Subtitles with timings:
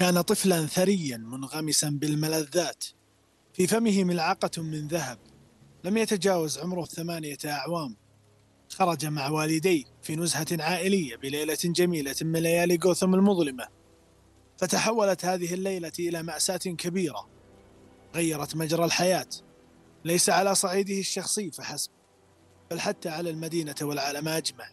[0.00, 2.84] كان طفلا ثريا منغمسا بالملذات.
[3.52, 5.18] في فمه ملعقة من ذهب.
[5.84, 7.96] لم يتجاوز عمره ثمانية أعوام.
[8.68, 13.66] خرج مع والديه في نزهة عائلية بليلة جميلة من ليالي غوثم المظلمة.
[14.58, 17.28] فتحولت هذه الليلة إلى مأساة كبيرة.
[18.14, 19.28] غيرت مجرى الحياة.
[20.04, 21.90] ليس على صعيده الشخصي فحسب
[22.70, 24.70] بل حتى على المدينة والعالم أجمع.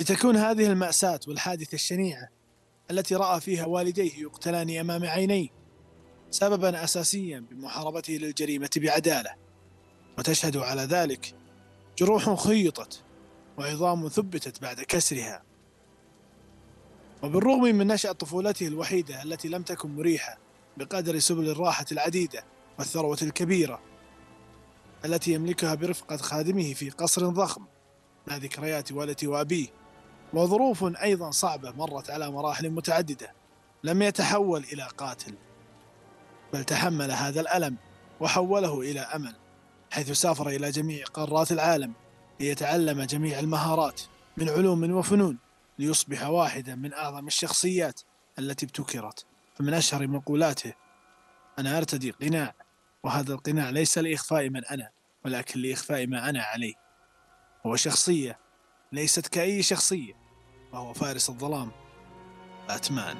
[0.00, 2.41] لتكون هذه المأساة والحادثة الشنيعة
[2.90, 5.48] التي رأى فيها والديه يقتلان أمام عينيه
[6.30, 9.34] سببا أساسيا بمحاربته للجريمة بعدالة.
[10.18, 11.34] وتشهد على ذلك
[11.98, 13.02] جروح خيطت
[13.58, 15.42] وعظام ثبتت بعد كسرها.
[17.22, 20.38] وبالرغم من نشأة طفولته الوحيدة التي لم تكن مريحة
[20.76, 22.44] بقدر سبل الراحة العديدة
[22.78, 23.80] والثروة الكبيرة
[25.04, 27.64] التي يملكها برفقة خادمه في قصر ضخم
[28.26, 29.81] مع ذكريات والدته وأبيه.
[30.34, 33.32] وظروف أيضا صعبة مرت على مراحل متعددة.
[33.84, 35.34] لم يتحول إلى قاتل
[36.52, 37.76] بل تحمل هذا الألم
[38.20, 39.34] وحوله إلى أمل
[39.90, 41.92] حيث سافر إلى جميع قارات العالم
[42.40, 44.00] ليتعلم جميع المهارات
[44.36, 45.38] من علوم وفنون
[45.78, 48.00] ليصبح واحدا من أعظم الشخصيات
[48.38, 49.26] التي ابتكرت.
[49.54, 50.72] فمن أشهر مقولاته
[51.58, 52.54] أنا أرتدي قناع
[53.02, 54.90] وهذا القناع ليس لإخفاء من أنا
[55.24, 56.74] ولكن لإخفاء ما أنا عليه.
[57.66, 58.38] هو شخصية
[58.92, 60.21] ليست كأي شخصية.
[60.72, 61.70] وهو فارس الظلام.
[62.68, 63.16] باتمان.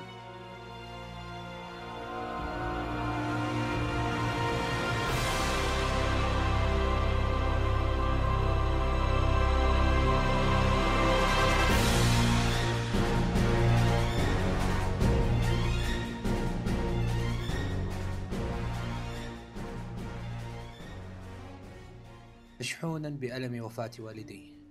[22.61, 24.62] مشحونا بألم وفاة والديه.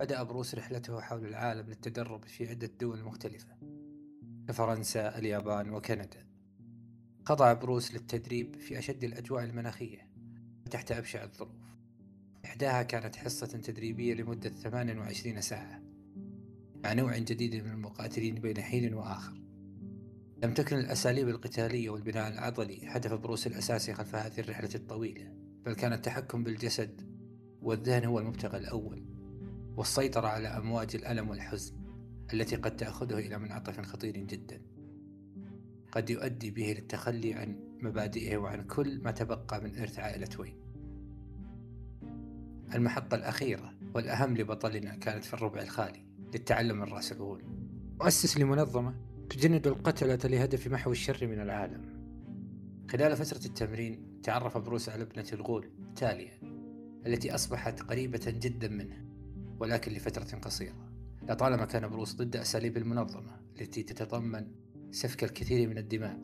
[0.00, 3.56] بدأ بروس رحلته حول العالم للتدرب في عدة دول مختلفة
[4.48, 6.26] كفرنسا، اليابان وكندا.
[7.24, 10.08] خضع بروس للتدريب في أشد الأجواء المناخية
[10.66, 11.76] وتحت أبشع الظروف.
[12.44, 15.82] إحداها كانت حصة تدريبية لمدة 28 ساعة
[16.84, 19.42] مع نوع جديد من المقاتلين بين حين وآخر.
[20.44, 25.32] لم تكن الأساليب القتالية والبناء العضلي هدف بروس الأساسي خلف هذه الرحلة الطويلة
[25.64, 27.16] بل كان التحكم بالجسد
[27.62, 29.05] والذهن هو المبتغى الأول.
[29.76, 31.74] والسيطرة على أمواج الألم والحزن
[32.32, 34.62] التي قد تأخذه إلى منعطف خطير جدا.
[35.92, 40.54] قد يؤدي به للتخلي عن مبادئه وعن كل ما تبقى من إرث عائلة وين
[42.74, 46.04] المحطة الأخيرة والأهم لبطلنا كانت في الربع الخالي
[46.34, 47.44] للتعلم من رأس الغول
[48.00, 48.94] مؤسس لمنظمة
[49.30, 51.96] تجند القتلة لهدف محو الشر من العالم.
[52.90, 56.38] خلال فترة التمرين تعرف بروس على ابنة الغول تاليا
[57.06, 59.05] التي أصبحت قريبة جدا منه.
[59.60, 60.92] ولكن لفترة قصيرة.
[61.22, 64.46] لطالما كان بروس ضد أساليب المنظمة التي تتضمن
[64.90, 66.20] سفك الكثير من الدماء.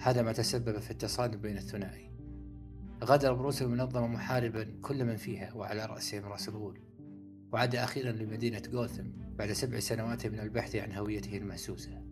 [0.00, 2.10] هذا ما تسبب في التصادم بين الثنائي.
[3.04, 6.80] غادر بروس المنظمة محاربا كل من فيها وعلى رأسهم راس الغول
[7.52, 9.04] وعاد أخيرا لمدينة غوثم
[9.38, 12.02] بعد سبع سنوات من البحث عن هويته المهسوسة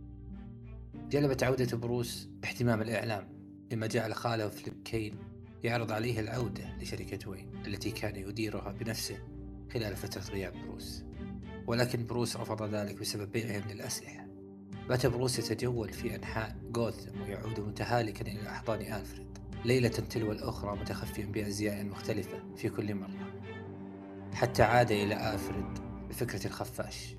[1.11, 3.29] جلبت عودة بروس اهتمام الإعلام
[3.73, 5.19] لما جعل خاله فليب كين
[5.65, 9.19] يعرض عليه العودة لشركة وين التي كان يديرها بنفسه.
[9.73, 11.05] خلال فترة غياب بروس.
[11.67, 14.29] ولكن بروس رفض ذلك بسبب بيعهم للأسلحة
[14.89, 21.27] بات بروس يتجول في أنحاء غوثم ويعود متهالكا إلى أحضان ألفريد ليلة تلو الأخرى متخفيا
[21.27, 23.41] بأزياء مختلفة في كل مرة.
[24.35, 27.17] حتى عاد إلى ألفريد بفكرة الخفاش.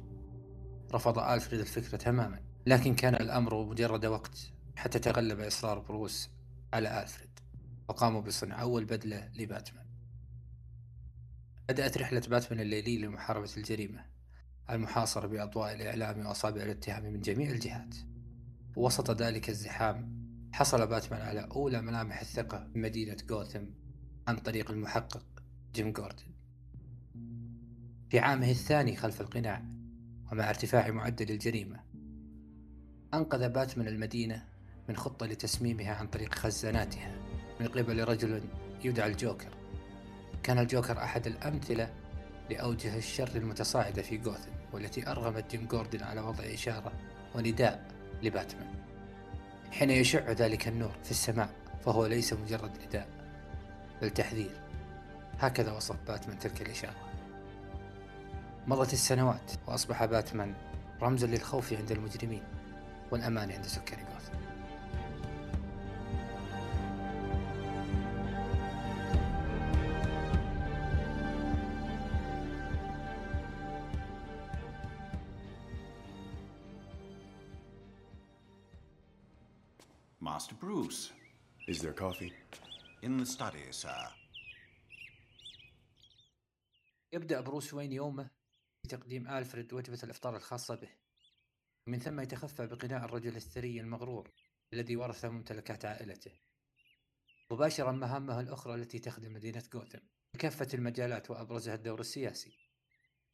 [0.93, 6.29] رفض ألفريد الفكرة تماما لكن كان الأمر مجرد وقت حتى تغلب إصرار بروس
[6.73, 7.39] على ألفريد.
[7.89, 9.78] وقاموا بصنع أول بدلة لباتمان.
[11.69, 14.06] بدأت رحلة باتمان الليلية لمحاربة الجريمة
[14.69, 17.96] المحاصرة بأضواء الإعلام وأصابع الاتهام من جميع الجهات.
[18.75, 23.64] ووسط ذلك الزحام حصل باتمان على أولى ملامح الثقة بمدينة غوثم
[24.28, 25.26] عن طريق المحقق
[25.73, 26.23] جيم جوردن.
[28.09, 29.64] في عامه الثاني خلف القناع
[30.32, 31.79] ومع ارتفاع معدل الجريمة
[33.14, 34.46] أنقذ باتمان المدينة
[34.90, 37.16] من خطة لتسميمها عن طريق خزاناتها
[37.59, 38.43] من قبل رجل
[38.84, 39.59] يدعى الجوكر.
[40.44, 41.90] كان الجوكر أحد الأمثلة
[42.50, 46.91] لأوجه الشر المتصاعدة في غوثم والتي أرغمت جيم جوردن على وضع إشارة
[47.36, 47.86] ونداء
[48.24, 48.68] لباتمان.
[49.72, 51.50] حين يشع ذلك النور في السماء
[51.86, 53.08] فهو ليس مجرد نداء
[54.02, 54.62] بل تحذير.
[55.40, 57.09] هكذا وصف باتمان تلك الإشارة.
[58.68, 60.53] مضت السنوات وأصبح باتمان
[61.02, 62.44] رمزا للخوف عند المجرمين
[63.12, 64.48] والأمان عند سكان غوثم
[81.79, 82.34] Is there coffee?
[83.03, 84.11] In the study, sir.
[87.14, 88.29] يبدأ بروس وين يومه
[88.84, 90.90] بتقديم ألفريد وجبة الإفطار الخاصة به.
[91.87, 94.31] ومن ثم يتخفى بقناع الرجل الثري المغرور
[94.73, 96.31] الذي ورث ممتلكات عائلته.
[97.52, 99.99] مباشرا مهامه الأخرى التي تخدم مدينة غوثم
[100.34, 102.58] بكافة المجالات وأبرزها الدور السياسي.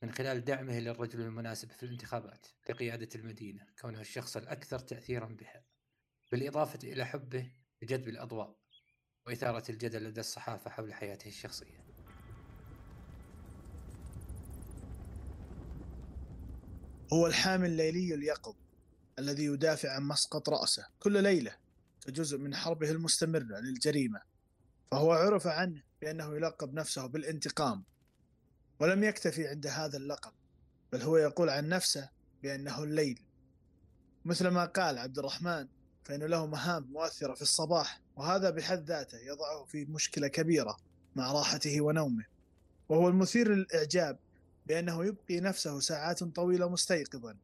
[0.03, 5.65] من خلال دعمه للرجل المناسب في الانتخابات لقيادة المدينة كونه الشخص الأكثر تأثيرا بها.
[6.31, 8.55] بالإضافة إلى حبه لجذب الأضواء
[9.27, 11.85] وإثارة الجدل لدى الصحافة حول حياته الشخصية.
[17.13, 18.55] هو الحامي الليلي اليقظ
[19.19, 21.57] الذي يدافع عن مسقط رأسه كل ليلة
[22.05, 24.21] كجزء من حربه المستمرة للجريمة
[24.91, 27.83] فهو عرف عنه بأنه يلقب نفسه بالانتقام
[28.79, 30.33] ولم يكتفي عند هذا اللقب
[30.91, 32.09] بل هو يقول عن نفسه
[32.43, 33.21] بأنه الليل.
[34.25, 35.67] مثل ما قال عبد الرحمن
[36.05, 40.77] فإن له مهام مؤثرة في الصباح وهذا بحد ذاته يضعه في مشكلة كبيرة
[41.15, 42.25] مع راحته ونومه.
[42.89, 44.19] وهو المثير للإعجاب
[44.65, 47.37] بأنه يبقي نفسه ساعات طويلة مستيقظا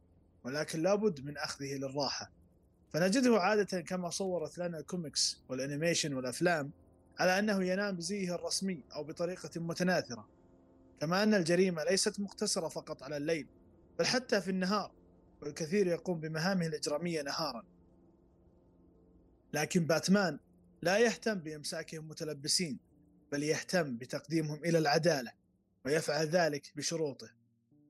[0.44, 2.32] ولكن لابد من أخذه للراحة.
[2.94, 6.72] فنجده عادة كما صورت لنا ال comics وال animation والأفلام
[7.20, 10.28] على أنه ينام بزيه الرسمي أو بطريقة متناثرة.
[11.00, 13.48] كما أن الجريمة ليست مقتصرة فقط على الليل
[14.00, 14.92] بل حتى في النهار
[15.42, 17.64] والكثير يقوم بمهامه الإجرامية نهارا.
[19.54, 20.40] لكن باتمان
[20.82, 22.80] لا يهتم بإمساكهم متلبسين
[23.32, 25.32] بل يهتم بتقديمهم إلى العدالة
[25.86, 27.30] ويفعل ذلك بشروطه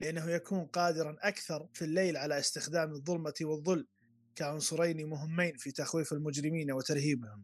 [0.02, 3.88] لأنه يكون قادرا أكثر في الليل على استخدام الظلمة والظل
[4.36, 7.44] كعنصرين مهمين في تخويف المجرمين وترهيبهم.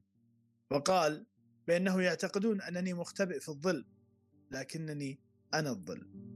[0.72, 1.26] وقال
[1.68, 3.86] بأنه يعتقدون أنني مختبئ في الظل
[4.52, 5.20] لكنني
[5.54, 6.27] أنا الظل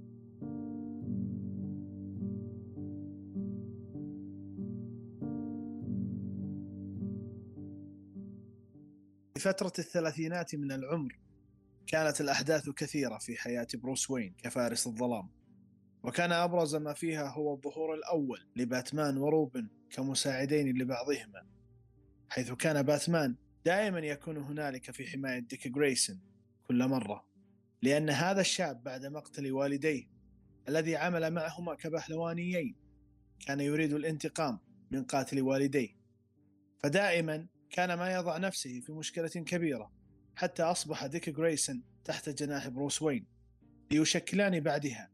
[9.42, 11.20] فترة الثلاثينات من العمر
[11.88, 15.30] كانت الأحداث كثيرة في حياة بروس وين كفارس الظلام.
[16.04, 21.48] وكان أبرز ما فيها هو الظهور الأول لباتمان وروبن كمساعدين لبعضهما
[22.30, 23.36] حيث كان باتمان
[23.66, 26.22] دائما يكون هنالك في حماية ديك جريسون
[26.64, 27.26] كل مرة
[27.82, 30.10] لأن هذا الشاب بعد مقتل والديه
[30.70, 32.76] الذي عمل معهما كبهلوانيين
[33.48, 34.60] كان يريد الانتقام
[34.92, 35.90] من قاتل والديه.
[36.84, 39.92] فدائما كان ما يضع نفسه في مشكلة كبيرة
[40.36, 43.28] حتى أصبح ديك جريسون تحت جناح بروس وين.
[43.92, 45.10] ليشكلان بعدها.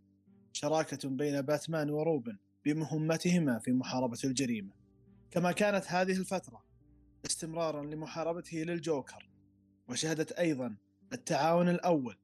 [0.54, 4.74] شراكة بين باتمان وروبن بمهمتهما في محاربة الجريمة.
[5.31, 6.63] كما كانت هذه الفترة
[7.25, 9.30] استمرارا لمحاربته للجوكر.
[9.89, 10.77] وشهدت أيضا
[11.13, 12.18] التعاون الأول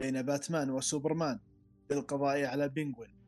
[0.00, 1.40] بين باتمان وسوبرمان
[1.90, 3.18] للقضاء على بينغوين.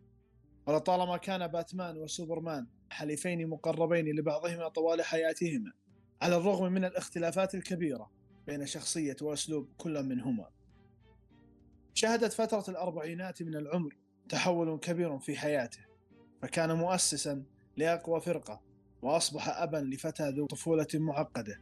[0.66, 5.72] ولطالما كان باتمان وسوبرمان حليفين مقربين لبعضهما طوال حياتهما
[6.22, 8.10] على الرغم من الاختلافات الكبيرة
[8.46, 10.50] بين شخصية وأسلوب كل منهما.
[11.94, 13.96] شهدت فترة الأربعينات من العمر
[14.28, 15.80] تحول كبير في حياته
[16.42, 17.44] فكان مؤسسا
[17.76, 18.62] لأقوى فرقة
[19.02, 21.60] وأصبح أبا لفتى ذو طفولة معقدة.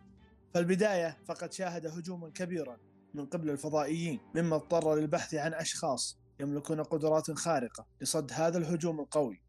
[0.54, 2.78] فالبداية فقد شاهد هجوما كبيرا
[3.14, 9.42] من قبل الفضائيين مما اضطر للبحث عن أشخاص يملكون قدرات خارقة لصد هذا الهجوم القوي.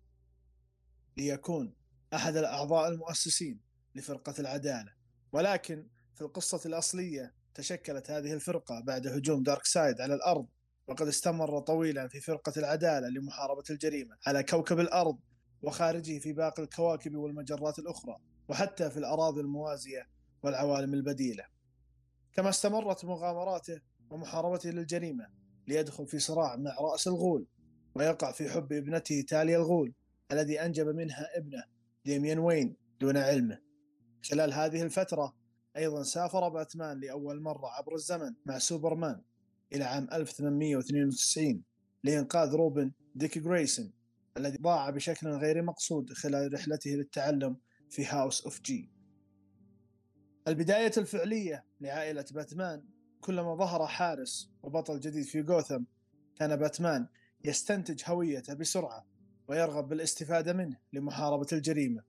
[1.17, 1.73] ليكون
[2.13, 3.59] أحد الأعضاء المؤسسين
[3.95, 4.98] لفرقة العدالة.
[5.31, 10.47] ولكن في القصة الأصلية تشكلت هذه الفرقة بعد هجوم دارك سايد على الأرض
[10.87, 15.19] وقد استمر طويلا في فرقة العدالة لمحاربة الجريمة على كوكب الأرض
[15.61, 18.17] وخارجه في باقي الكواكب والمجرات الأخرى
[18.49, 20.07] وحتى في الأراضي الموازية
[20.43, 21.43] والعوالم البديلة.
[22.33, 25.27] كما استمرت مغامراته ومحاربته للجريمة
[25.67, 27.47] ليدخل في صراع مع رأس الغول
[27.95, 29.93] ويقع في حب ابنته تاليا الغول
[30.31, 31.63] الذي أنجب منها ابنه
[32.05, 33.68] ديميان وين دون علمه.
[34.23, 35.35] خلال هذه الفترة
[35.77, 39.21] أيضا سافر باتمان لأول مرة عبر الزمن مع سوبرمان
[39.73, 41.63] إلى عام 1892
[42.03, 43.93] لإنقاذ روبن ديك جريسون
[44.37, 47.57] الذي ضاع بشكل غير مقصود خلال رحلته للتعلم
[47.89, 48.89] في House of جي.
[50.47, 52.83] البداية الفعلية لعائلة باتمان
[53.21, 55.83] كلما ظهر حارس وبطل جديد في غوثم
[56.35, 57.07] كان باتمان
[57.45, 59.05] يستنتج هويته بسرعة
[59.47, 62.03] ويرغب بالاستفادة منه لمحاربة الجريمة.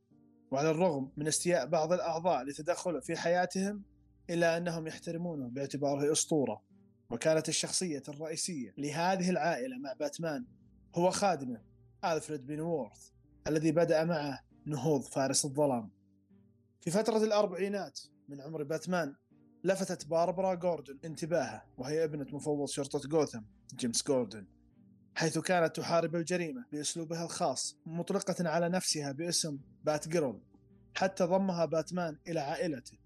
[0.51, 3.83] وعلى الرغم من استياء بعض الأعضاء لتدخله في حياتهم
[4.31, 6.63] إلا أنهم يحترمونه باعتباره أسطورة
[7.11, 10.47] وكانت الشخصية الرئيسية لهذه العائلة مع باتمان
[10.95, 11.63] هو خادمه
[12.05, 13.11] ألفريد بن وورث
[13.47, 15.91] الذي بدأ معه نهوض فارس الظلام.
[16.81, 19.15] في فترة الأربعينات من عمر باتمان
[19.65, 23.41] لفتت باربرا جوردن انتباهه وهي ابنة مفوض شرطة غوثم
[23.75, 24.47] جيمس جوردن
[25.21, 30.41] حيث كانت تحارب الجريمة بأسلوبها الخاص مطلقة على نفسها باسم بات جيرل
[30.97, 32.99] حتى ضمها باتمان إلى عائلته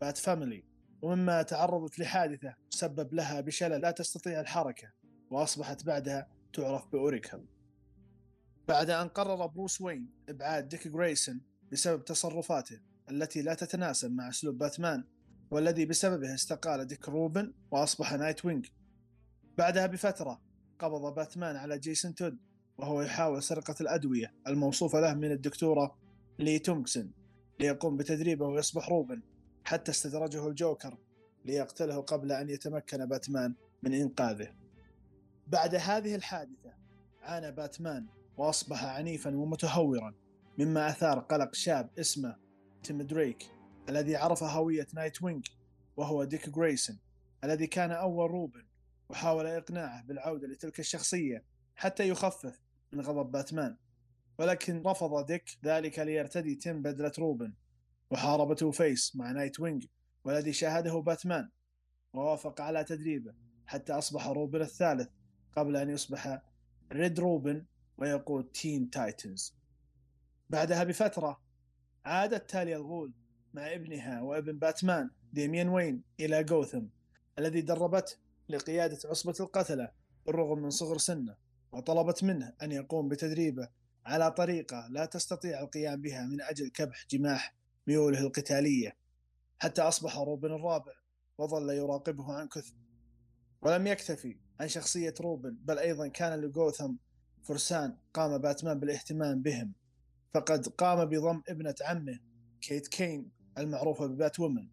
[0.00, 0.64] Bat Family
[1.02, 4.92] ولما تعرضت لحادثة سبب لها بشلل لا تستطيع الحركة
[5.30, 7.46] وأصبحت بعدها تعرف بأوريكل
[8.68, 11.40] بعد أن قرر بروس وين إبعاد ديك جريسون
[11.72, 15.04] بسبب تصرفاته التي لا تتناسب مع أسلوب باتمان
[15.50, 18.66] والذي بسببه استقال ديك روبن وأصبح نايت وينج.
[19.58, 22.38] بعدها بفترة قبض باتمان على جيسون تود
[22.78, 25.98] وهو يحاول سرقة الأدوية الموصوفة له من الدكتورة
[26.38, 27.12] ليزلي تومكينز
[27.60, 29.22] ليقوم بتدريبه ويصبح روبن
[29.64, 30.98] حتى استدرجه الجوكر
[31.44, 34.54] ليقتله قبل أن يتمكن باتمان من إنقاذه.
[35.46, 36.74] بعد هذه الحادثة
[37.22, 40.14] عانى باتمان وأصبح عنيفا ومتهورا
[40.58, 42.36] مما أثار قلق شاب اسمه
[42.82, 43.46] تيم دريك
[43.88, 45.46] الذي عرف هوية نايت وينج
[45.96, 46.98] وهو ديك جريسون
[47.44, 48.64] الذي كان أول روبن
[49.12, 51.44] وحاول إقناعه بالعودة لتلك الشخصية
[51.76, 52.60] حتى يخفف
[52.92, 53.76] من غضب باتمان.
[54.38, 57.52] ولكن رفض ديك ذلك ليرتدي تيم بدلة روبن
[58.10, 59.86] وحارب فيس مع نايت وينج
[60.24, 61.48] والذي شاهده باتمان
[62.12, 63.34] ووافق على تدريبه
[63.66, 65.08] حتى أصبح روبن الثالث
[65.56, 66.42] قبل أن يصبح
[66.92, 67.64] ريد روبن
[67.98, 69.54] ويقود تين تايتنز.
[70.50, 71.40] بعدها بفترة
[72.04, 73.12] عادت تاليا الغول
[73.54, 76.84] مع ابنها وابن باتمان ديميان وين إلى جوثم
[77.38, 78.16] الذي دربته
[78.48, 79.90] لقيادة عصبة القتلة
[80.26, 81.36] بالرغم من صغر سنه
[81.72, 83.68] وطلبت منه أن يقوم بتدريبه
[84.06, 87.54] على طريقة لا تستطيع القيام بها من أجل كبح جماح
[87.86, 88.96] ميوله القتالية.
[89.58, 90.92] حتى أصبح روبن الرابع
[91.38, 92.74] وظل يراقبه عن كثب
[93.62, 96.94] ولم يكتفي عن شخصية روبن بل أيضا كان لجوثم
[97.42, 99.72] فرسان قام باتمان بالاهتمام بهم.
[100.34, 102.18] فقد قام بضم ابنة عمه
[102.60, 104.68] كيت كين المعروفة ببات وومن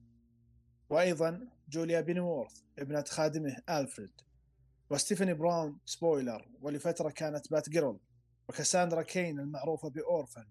[0.89, 4.11] وأيضا جوليا بينوورث ابنة خادمه ألفريد.
[4.89, 7.99] وستيفاني براون سبويلر ولفترة كانت بات جيرل
[8.49, 10.45] وكاساندرا كين المعروفة بأورفن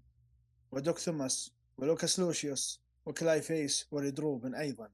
[0.70, 4.20] ودوك ثوماس ولوكاس لوشيوس وكلاي فيس وريد
[4.54, 4.90] أيضا.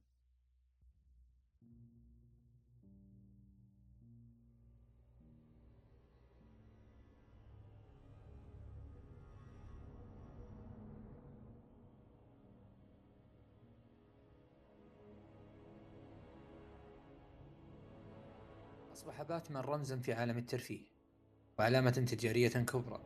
[18.95, 20.83] أصبح باتمان رمزا في عالم الترفيه
[21.59, 23.01] وعلامة تجارية كبرى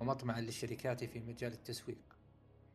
[0.00, 1.98] ومطمعا للشركات في مجال التسويق.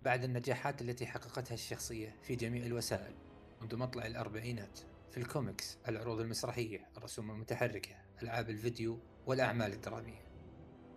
[0.01, 3.15] بعد النجاحات التي حققتها الشخصية في جميع الوسائل
[3.61, 4.79] منذ مطلع الأربعينات
[5.11, 10.25] في الكوميكس العروض المسرحية الرسوم المتحركة ألعاب الفيديو والأعمال الدرامية.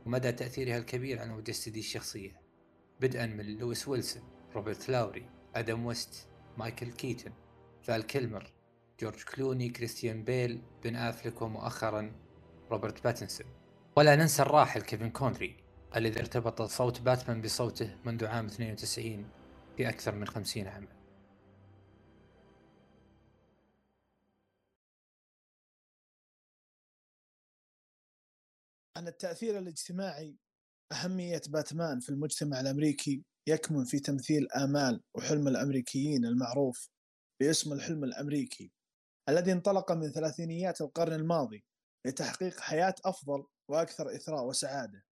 [0.06, 2.40] ومدى تأثيرها الكبير على مجسدي الشخصية
[3.00, 4.22] بدءا من لويس ويلسون
[4.54, 6.28] روبرت لاوري أدم ويست
[6.58, 7.32] مايكل كيتن
[7.82, 8.52] فال كيلمر
[9.00, 12.12] جورج كلوني كريستيان بيل بن أفليك ومؤخرا
[12.70, 13.46] روبرت باتنسون.
[13.96, 15.56] ولا ننسى الراحل كيفن كونري
[15.96, 19.28] الذي ارتبط صوت باتمان بصوته منذ عام 92
[19.76, 20.88] في أكثر من 50 عام
[28.96, 30.36] عن التأثير الاجتماعي
[30.92, 36.88] أهمية باتمان في المجتمع الأمريكي يكمن في تمثيل آمال وحلم الأمريكيين المعروف
[37.40, 38.72] باسم الحلم الأمريكي.
[39.28, 41.64] الذي انطلق من ثلاثينيات القرن الماضي
[42.06, 45.04] لتحقيق حياة أفضل وأكثر إثراء وسعادة.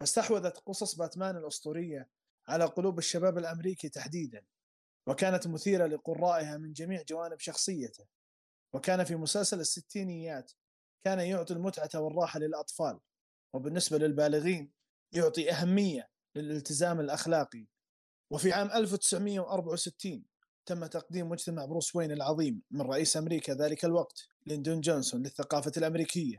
[0.00, 2.10] فاستحوذت قصص باتمان الأسطورية
[2.48, 4.46] على قلوب الشباب الأمريكي تحديدا
[5.06, 8.06] وكانت مثيرة لقرائها من جميع جوانب شخصيته.
[8.74, 10.52] وكان في مسلسل الستينيات
[11.04, 13.00] كان يعطي المتعة والراحة للأطفال
[13.54, 14.72] وبالنسبة للبالغين
[15.12, 17.66] يعطي أهمية للالتزام الأخلاقي.
[18.32, 20.24] وفي عام 1964
[20.68, 26.36] تم تقديم مجتمع بروس وين العظيم من رئيس أمريكا ذلك الوقت ليندون جونسون للثقافة الأمريكية.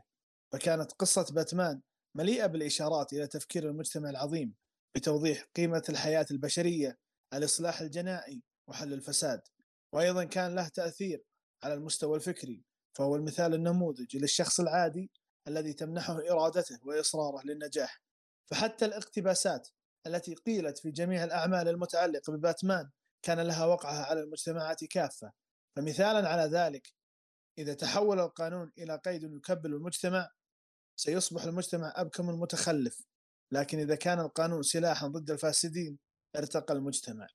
[0.52, 1.80] فكانت قصة باتمان
[2.14, 4.54] مليئة بالإشارات إلى تفكير المجتمع العظيم
[4.94, 6.98] بتوضيح قيمة الحياة البشرية
[7.34, 9.40] الإصلاح الجنائي وحل الفساد.
[9.92, 11.24] وأيضا كان له تأثير
[11.62, 12.64] على المستوى الفكري
[12.96, 15.10] فهو المثال النموذجي للشخص العادي
[15.48, 18.02] الذي تمنحه إرادته وإصراره للنجاح.
[18.50, 19.68] فحتى الاقتباسات
[20.06, 22.90] التي قيلت في جميع الأعمال المتعلقة بباتمان
[23.22, 25.32] كان لها وقعها على المجتمعات كافة.
[25.76, 26.94] فمثالا على ذلك
[27.58, 30.30] إذا تحول القانون إلى قيد يكبل المجتمع
[30.96, 33.02] سيصبح المجتمع أبكم متخلف
[33.52, 35.98] لكن إذا كان القانون سلاحا ضد الفاسدين
[36.36, 37.26] ارتقى المجتمع.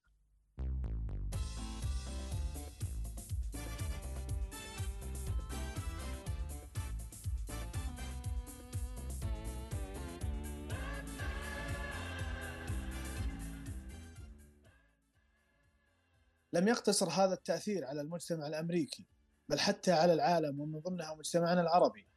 [16.55, 19.05] لم يقتصر هذا التأثير على المجتمع الأمريكي
[19.49, 22.07] بل حتى على العالم ومن ضمنها مجتمعنا العربي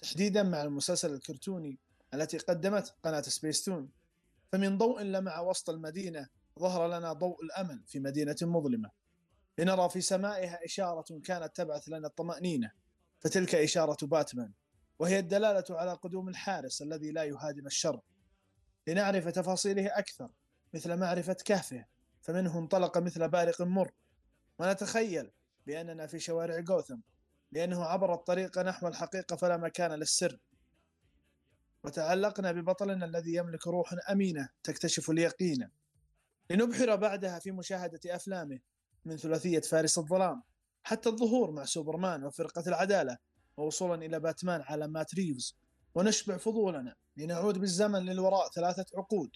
[0.00, 1.78] تحديدا مع المسلسل الكرتوني
[2.14, 3.90] التي قدمت قناة سبيستون
[4.52, 8.90] فمن ضوء لمع وسط المدينة ظهر لنا ضوء الأمل في مدينة مظلمة.
[9.58, 12.70] لنرى في سمائها إشارة كانت تبعث لنا الطمأنينة.
[13.20, 14.52] فتلك إشارة باتمان
[14.98, 18.00] وهي الدلالة على قدوم الحارس الذي لا يهادن الشر.
[18.86, 20.30] لنعرف تفاصيله أكثر
[20.74, 21.84] مثل معرفة كهفه
[22.22, 23.92] فمنه انطلق مثل بارق مر
[24.58, 25.30] ونتخيل
[25.66, 26.98] بأننا في شوارع غوثم
[27.52, 30.38] لأنه عبر الطريق نحو الحقيقة فلا مكان للسر.
[31.84, 35.70] وتعلقنا ببطلنا الذي يملك روح أمينة تكتشف اليقين.
[36.50, 38.58] لنبحر بعدها في مشاهدة أفلامه
[39.04, 40.42] من ثلاثية فارس الظلام
[40.82, 43.18] حتى الظهور مع سوبرمان وفرقة العدالة
[43.56, 45.56] ووصولا إلى باتمان على مات ريفز.
[45.94, 49.30] ونشبع فضولنا لنعود بالزمن للوراء ثلاثة عقود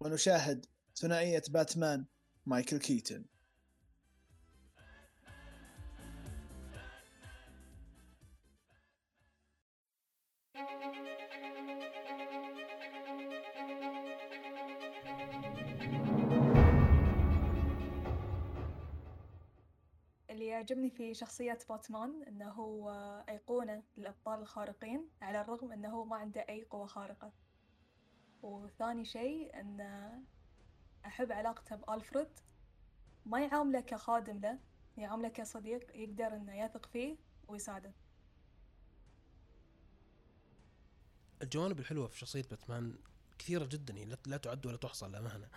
[0.00, 0.66] ونشاهد
[0.96, 2.04] ثنائية باتمان
[2.46, 3.24] مايكل كيتن.
[20.30, 22.90] اللي يعجبني في شخصية باتمان إنه هو
[23.28, 27.32] أيقونة للأبطال الخارقين على الرغم إنه ما عنده أي قوة خارقة،
[28.42, 30.22] وثاني شي إنه
[31.06, 32.28] أحب علاقته بألفريد.
[33.26, 34.58] ما يعامله كخادم له
[34.96, 37.16] يعامله كصديق يقدر إنه يثق فيه
[37.48, 37.92] ويساعده.
[41.42, 42.98] الجوانب الحلوة في شخصية باتمان
[43.38, 45.48] كثيرة جدا يعني لا- لا تعد ولا تحصى للامانه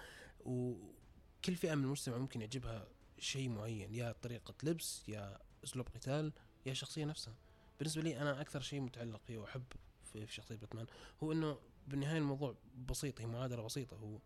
[0.45, 2.87] وكل فئة من المجتمع ممكن يعجبها
[3.19, 6.33] شيء معين يا طريقة لبس يا أسلوب قتال
[6.65, 7.35] يا الشخصية نفسها.
[7.79, 9.63] بالنسبة لي أنا أكثر شيء متعلق فيه وأحب
[10.03, 10.85] في شخصية باتمان
[11.23, 12.55] هو إنه بالنهاية الموضوع
[12.89, 13.97] بسيط هي معادلة بسيطة.
[13.97, 14.19] هو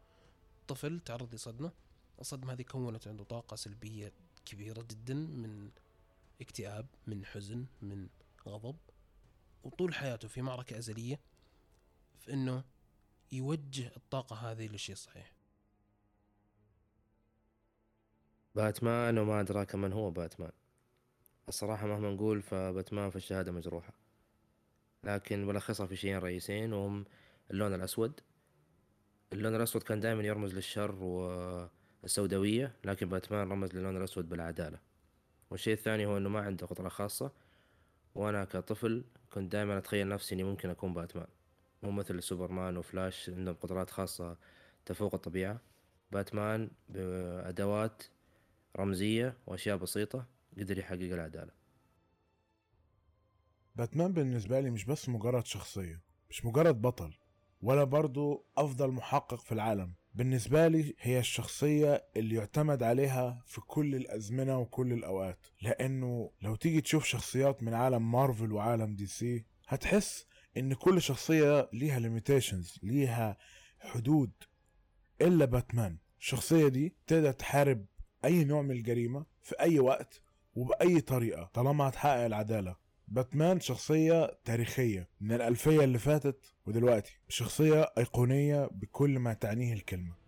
[0.67, 1.71] طفل تعرض لصدمة.
[2.21, 4.13] الصدمة هذه كونت عنده طاقة سلبية
[4.45, 5.71] كبيرة جدا من
[6.41, 8.08] اكتئاب من حزن من
[8.47, 8.75] غضب
[9.63, 11.19] وطول حياته في معركة أزلية
[12.19, 12.63] في إنه
[13.32, 15.32] يوجه الطاقة هذه للشيء الصحيح
[18.56, 20.51] باتمان وما أدراك من هو باتمان.
[21.49, 23.93] الصراحة مهما نقول فباتمان في الشهادة مجروحة.
[25.03, 27.06] لكن بلخصها في شيئين رئيسين وهم
[27.51, 28.21] اللون الأسود.
[29.33, 30.95] اللون الأسود كان دائما يرمز للشر
[32.03, 34.79] والسوداوية لكن باتمان رمز للون الأسود بالعدالة.
[35.49, 37.31] والشيء الثاني هو أنه ما عنده قدرة خاصة
[38.15, 41.27] وأنا كطفل كنت دائما أتخيل نفسي إني ممكن أكون باتمان.
[41.83, 44.37] مو مثل سوبرمان وفلاش عندهم قدرات خاصة
[44.85, 45.61] تفوق الطبيعة.
[46.11, 48.03] باتمان بأدوات
[48.77, 50.25] رمزية وأشياء بسيطة
[50.57, 51.51] قدر يحقق العدالة.
[53.75, 57.13] باتمان بالنسبة لي مش بس مجرد شخصية مش مجرد بطل.
[57.62, 59.93] ولا برضو أفضل محقق في العالم.
[60.13, 65.48] بالنسبة لي هي الشخصية اللي يعتمد عليها في كل الأزمنة وكل الأوقات.
[65.62, 70.26] لأنه لو تيجي تشوف شخصيات من عالم مارفل وعالم دي سي هتحس
[70.58, 73.38] إن كل شخصية ليها limitations ليها
[73.80, 74.32] حدود.
[75.22, 75.98] إلا باتمان.
[76.20, 77.86] الشخصية دي تقدر تحارب
[78.26, 80.22] أي نوع من الجريمة في أي وقت
[80.56, 82.76] وبأي طريقة طالما هتحقق العدالة.
[83.08, 90.26] باتمان شخصية تاريخية من الألفية اللي فاتت ودلوقتي شخصية أيقونية بكل ما تعنيه الكلمة.